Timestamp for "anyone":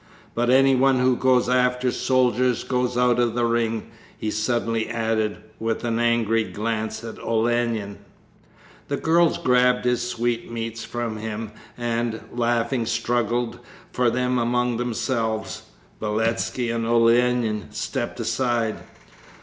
0.49-0.97